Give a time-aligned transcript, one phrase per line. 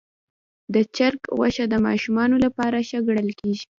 [0.73, 3.65] د چرګ غوښه د ماشومانو لپاره ښه ګڼل کېږي.